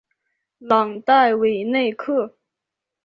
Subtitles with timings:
[0.57, 2.33] 朗代韦内克。